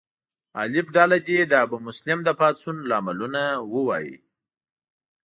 [0.63, 3.41] الف ډله دې د ابومسلم د پاڅون لاملونه
[3.73, 4.17] ووایي.